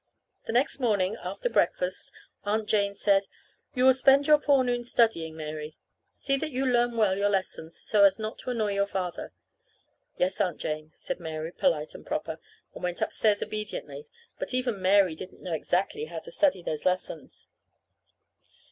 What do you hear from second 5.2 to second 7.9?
Mary. See that you learn well your lessons,